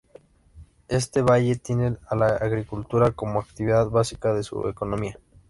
Este 0.87 1.21
valle 1.21 1.57
tiene 1.57 1.95
a 2.09 2.15
la 2.15 2.29
agricultura 2.29 3.11
como 3.11 3.39
actividad 3.39 3.87
básica 3.91 4.33
de 4.33 4.41
su 4.41 4.67
economía. 4.67 5.19